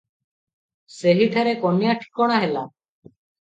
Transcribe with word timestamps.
ସେହିଠାରେ 0.93 1.53
କନ୍ୟା 1.67 1.95
ଠିକଣା 2.01 2.43
ହେଲା। 2.47 2.67